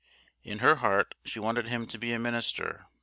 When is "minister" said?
2.17-2.87